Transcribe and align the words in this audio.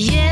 Yeah. 0.00 0.29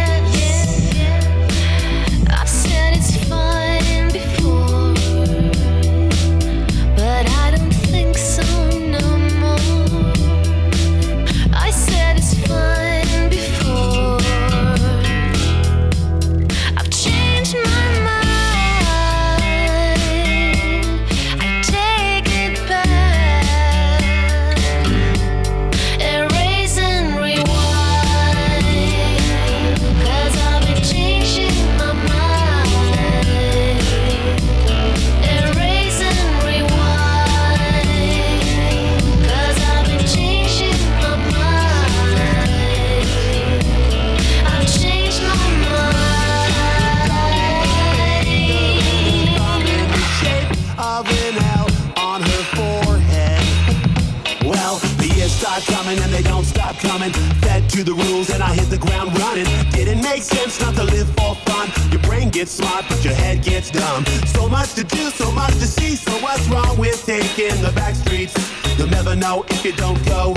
know 69.29 69.45
if 69.51 69.63
you 69.63 69.73
don't 69.73 70.01
go. 70.07 70.33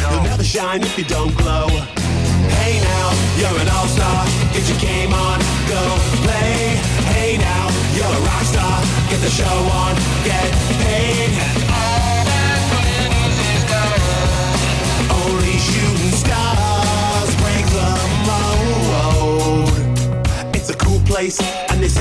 You'll 0.00 0.22
never 0.22 0.44
shine 0.44 0.82
if 0.82 0.96
you 0.96 1.04
don't 1.04 1.36
glow. 1.36 1.66
Hey 2.58 2.80
now, 2.80 3.06
you're 3.38 3.58
an 3.60 3.68
all-star. 3.76 4.24
Get 4.54 4.64
your 4.70 4.80
game 4.80 5.12
on, 5.12 5.38
go 5.68 5.82
play. 6.24 6.80
Hey 7.12 7.36
now, 7.36 7.64
you're 7.96 8.14
a 8.20 8.22
rock 8.30 8.44
star. 8.52 8.76
Get 9.10 9.20
the 9.20 9.32
show 9.40 9.58
on, 9.82 9.92
get 10.24 10.50
paid. 10.84 11.30
All 11.76 12.20
that 12.30 12.60
glitters 12.72 13.36
is 13.52 13.62
gold. 13.72 14.00
Only 15.20 15.56
shooting 15.68 16.14
stars 16.24 17.30
break 17.42 17.66
the 17.78 17.90
mold. 18.28 19.74
It's 20.56 20.70
a 20.70 20.76
cool 20.76 21.00
place 21.00 21.38